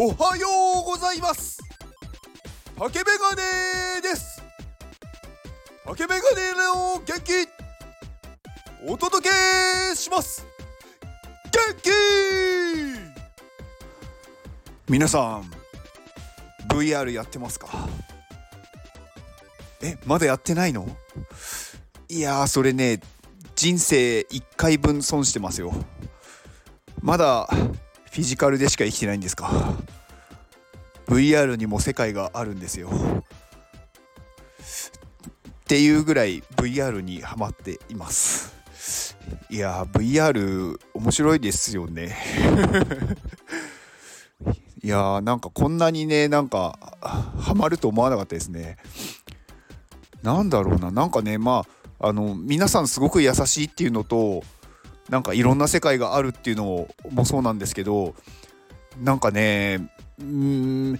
[0.00, 0.46] おはよ
[0.80, 1.58] うございます。
[2.78, 4.40] 竹メガネです。
[5.84, 7.32] 竹メガネの元気。
[8.86, 10.46] お届けします。
[11.46, 11.90] 元気。
[14.88, 15.50] 皆さん
[16.68, 17.66] VR やってますか？
[19.82, 20.88] えまだやってないの？
[22.08, 23.00] いやーそれね
[23.56, 25.72] 人生1回分損してますよ。
[27.02, 27.48] まだ
[28.10, 29.74] フィジカルでしか生きてないんですか
[31.06, 32.90] ？VR にも世界があるんですよ。
[35.68, 38.56] っていうぐらい VR にハマっています。
[39.50, 42.16] いや VR 面白いですよね。
[44.82, 48.78] いやーなんかこんなにねなんかハマると思わなかったですね。
[50.22, 50.90] なんだろうな。
[50.90, 51.66] なんかねま
[52.00, 54.42] ああの皆さんすごく優しいっていうのと
[55.08, 58.14] なんかいろんな世界があるっていうのもそうなんですけど
[59.02, 60.92] なんかねうん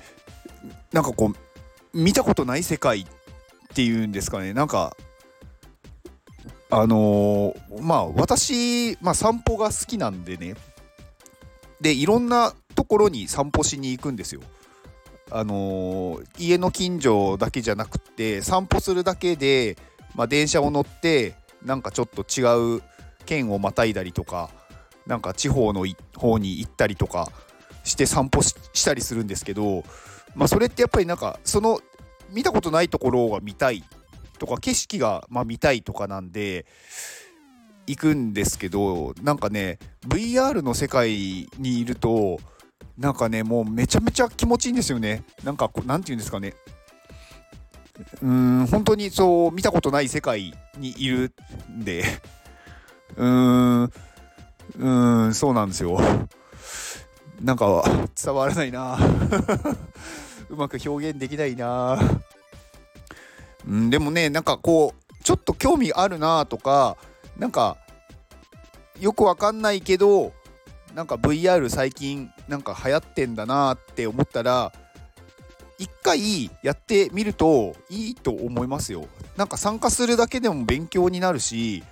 [0.92, 3.06] なんかこう見たことない世界っ
[3.74, 4.96] ていうんですかねなんか
[6.70, 10.54] あのー、まあ私、まあ、散歩が好きなんでね
[11.80, 14.40] でいろんなところに散歩しに行くんですよ。
[15.30, 19.76] あのー、家の近所だけじゃなくて散歩するだけで、
[20.14, 22.82] まあ、電車を乗ってなんかちょっと違う
[23.28, 24.48] 県をまたいだりとか
[25.06, 27.30] なんか地方の方に行ったりとか
[27.84, 29.84] して散歩したりするんですけど、
[30.34, 31.80] まあ、それってやっぱりなんかその
[32.30, 33.84] 見たことないところが見たい
[34.38, 36.64] とか景色がま見たいとかなんで
[37.86, 42.38] 行くんですけどなんかね VR の世界にいると
[42.96, 45.22] なんかねもうめちゃめちゃ気持ちいいんですよね。
[45.44, 46.54] なんかなんて言うんですかね。
[48.22, 51.32] うーん本当にそう見たことない世界にいる
[51.70, 52.04] んで。
[53.18, 53.92] うーん。
[54.78, 55.34] うん。
[55.34, 56.00] そうなんですよ。
[57.40, 57.84] なんか
[58.20, 58.98] 伝わらないな。
[60.48, 61.98] うまく表現できないな。
[63.66, 66.96] うんでもねなんかこうちょっと興味あるなとか
[67.36, 67.76] なんか
[68.98, 70.32] よくわかんないけど
[70.94, 74.72] なんか VR 最近なんか流行ってんだなって思ったら
[75.78, 79.06] 一回やってみるといいと思いますよ。
[79.36, 81.84] なんか参加するだけでも勉強になるし、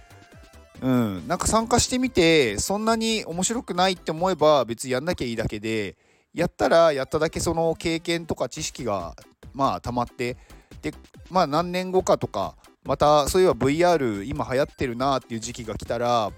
[0.83, 5.97] うん、なんか参加してみてそんなに面白くないって思えば別にやんなきゃいいだけで
[6.35, 9.15] やったらやっただけその経験とか知識が
[9.55, 10.37] まあ溜まって。
[10.83, 10.93] で
[11.31, 12.55] まあ何年後かとか
[12.85, 16.31] またそういえば VR 今流行ってるなっていう時期が来たら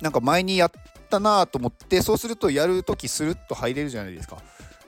[0.00, 0.70] なんか前にやっ
[1.10, 4.38] たなと思ってそうするとやるときスルッと入れるじゃないですか。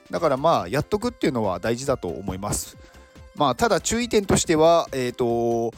[0.09, 2.77] だからまあやっとくっていうのは大事だと思います。
[3.35, 5.73] まあただ注意点としてはえっ、ー、と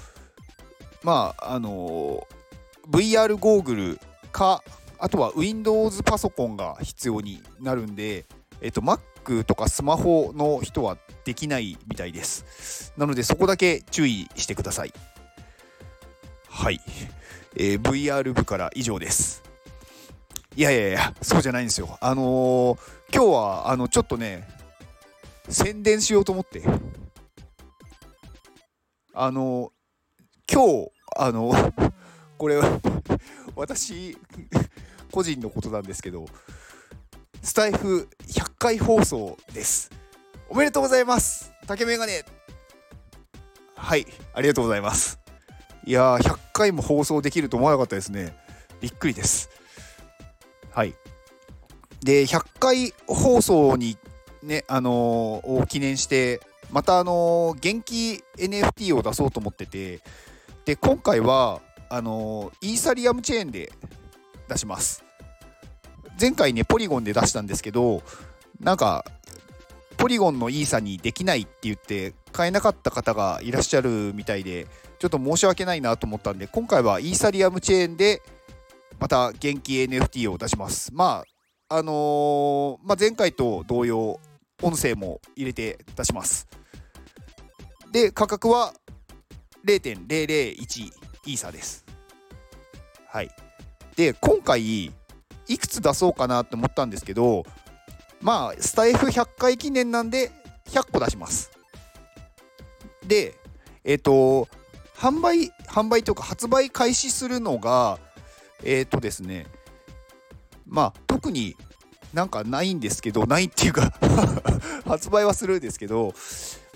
[1.03, 2.25] まああの
[2.89, 3.99] VR ゴーグル
[4.31, 4.63] か
[4.97, 8.25] あとは Windows パソコンが必要になるんで
[8.61, 14.93] えっ、と Mac とかスマホの人はできないみたいですなのでそこだけ注意してください
[16.49, 16.79] はい、
[17.55, 19.45] えー、VR 部から以上です
[20.57, 21.97] いやいやいや、そうじゃないんですよ。
[21.99, 22.77] あのー、
[23.13, 24.47] 今日は、あの、ちょっとね、
[25.49, 26.63] 宣伝しようと思って。
[29.13, 31.51] あのー、今日、あの
[32.37, 32.79] これは、
[33.55, 34.17] 私、
[35.11, 36.25] 個人のことなんですけど、
[37.41, 39.91] スタイフ100回放送です。
[40.49, 42.23] おめでとうございます竹メガネ
[43.75, 45.19] はい、ありがとうございます。
[45.85, 48.35] いやー、100回も放送できると思わなかったですね。
[48.81, 49.49] びっくりです。
[50.71, 50.95] はい。
[52.01, 53.97] で、100回放送に
[54.43, 56.41] ね、あのー、を記念して、
[56.71, 60.01] また、あのー、元気 NFT を出そうと思ってて、
[60.65, 63.71] で、今回は、あの、イーサリアムチェーンで
[64.47, 65.03] 出します。
[66.19, 68.01] 前回ね、ポリゴンで出したんですけど、
[68.59, 69.05] なんか、
[69.97, 74.67] ポリゴンのイーサにできないって言って買えなかった方がいらっしゃるみたいで、
[74.99, 78.21] ちょっと申し訳ないなと思ったんで、今回はイーサリアムチェーンで
[78.99, 80.93] また元気 NFT を出します。
[80.93, 81.23] ま
[81.69, 84.19] あ、あのー、まあ、前回と同様、
[84.61, 86.47] 音声も入れて出します。
[87.91, 88.73] で、価格は
[89.65, 90.91] 0.001
[91.25, 91.84] イーサです。
[93.15, 93.29] はい。
[93.95, 94.91] で、今回、
[95.47, 97.45] いくつ出そうかなって思ったんですけど、
[98.19, 100.31] まあ、スタイフ100回記念なんで、
[100.65, 101.49] 100個出します。
[103.07, 103.35] で、
[103.85, 104.49] えっ、ー、と、
[104.97, 107.99] 販売、販売というか発売開始するのが、
[108.65, 109.47] えっ、ー、とですね、
[110.67, 111.55] まあ、特に
[112.13, 113.93] なんかないんですけど、ないっていうか
[114.85, 116.13] 発売はするんですけど、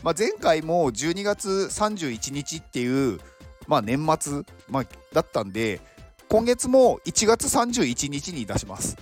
[0.04, 3.20] まあ、前回も12月31日っていう、
[3.68, 5.82] まあ、年末、まあ、だったんで、
[6.30, 8.96] 今月も1月31日に出します。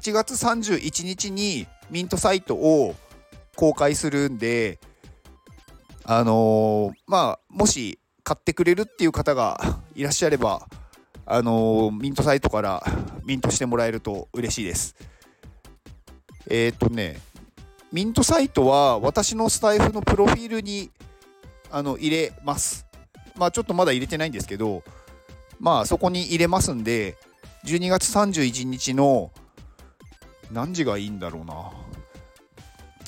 [0.00, 2.94] 1月31日にミントサイトを
[3.56, 4.78] 公開するんで
[6.04, 9.60] あのー、まあもし買ってくれるっていう方が
[9.96, 10.68] いらっしゃれば
[11.26, 12.82] あのー、ミントサイトから
[13.24, 14.94] ミントしてもらえると嬉しいです
[16.48, 17.20] えっ、とね
[17.90, 20.90] ミントサイトは私のスタイフのプロフィールに
[21.72, 22.86] あの入れます
[23.34, 24.84] まあちょっとまだ入れてないんですけど
[25.60, 27.16] まあそこに入れますんで
[27.64, 29.30] 12月31日の
[30.52, 31.70] 何時がいいんだろうな。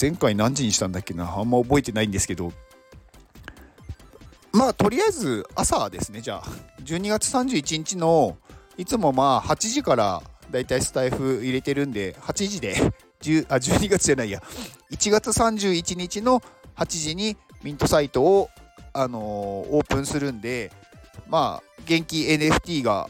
[0.01, 1.39] 前回何時にしたんだっけな。
[1.39, 2.53] あんま覚えてないんですけど。
[4.53, 6.43] まあとりあえず朝ですねじゃあ。
[6.85, 8.37] 12月31日の
[8.77, 12.75] いつもまあ8時からだいたいスタイフ入れてるんで8時で
[13.21, 14.43] 10あ12月じゃないや。
[14.91, 16.43] 1月31日の
[16.77, 18.49] 8時にミントサイトを、
[18.93, 20.73] あのー、オープンするんで
[21.29, 23.09] まあ元気 NFT が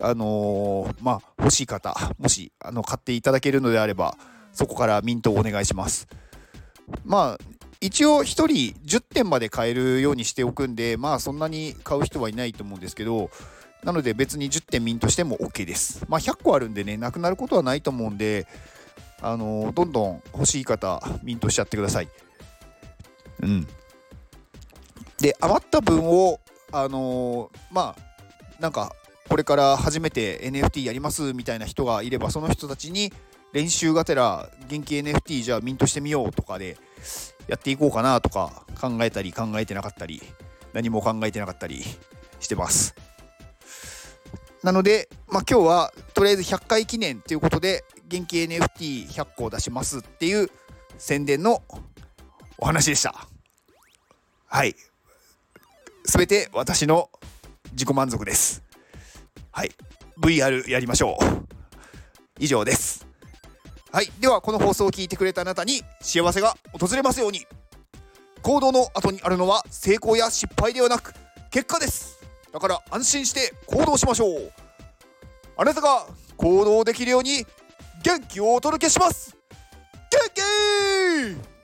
[0.00, 4.16] あのー、まあ欲しい方もしあの買っていただけるのであれば
[4.52, 6.08] そこからミントをお願いします。
[7.04, 7.44] まあ
[7.80, 8.46] 一応1人
[8.84, 13.30] 10点まで買えるようにしておくんでまあそんなに買う人はいないと思うんですけど
[13.84, 16.04] なので別に10点ミントしても OK です。
[16.08, 18.46] まあ100個あるんでねなくなることはないと思うんで
[19.20, 22.08] あのー、どんどん欲しい方ミントしちゃってください。
[23.42, 23.66] うん。
[25.20, 26.40] で余った分を
[26.72, 28.92] あのー、まあなんか
[29.28, 33.12] これから初めて NFT やりますみたいな人がいればその人たちに
[33.52, 36.76] 練習がてら元気 NFT じゃあミントしてみようとかで
[37.46, 40.22] やっていこうかなとか考えたり考えてなかったり
[40.72, 41.82] 何も考えてなかったり
[42.40, 42.94] してます。
[44.62, 50.50] なので、まあ、今日はとりあえず100回記念ということで元気 NFT100 個を出しますっていう
[50.98, 51.62] 宣伝の
[52.58, 53.28] お話でした。
[54.46, 54.74] はい。
[56.10, 57.10] 全て私の
[57.72, 58.62] 自己満足です。
[59.52, 59.70] はい。
[60.18, 61.24] VR やりましょう。
[62.38, 63.06] 以上です。
[63.92, 64.10] はい。
[64.18, 67.46] ではこの放送を聞いてくれたあなたに幸せが訪れますように。
[68.40, 71.12] 行動の後にあるのは成功や失敗ではなく
[71.50, 72.18] 結果です。
[72.54, 74.52] だから安心して行動しましょう。
[75.58, 76.06] あなたが
[76.38, 77.44] 行動できるように
[78.02, 79.36] 元気をお届けします。
[80.10, 81.57] 元気